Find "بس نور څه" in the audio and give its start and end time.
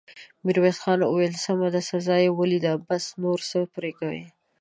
2.87-3.59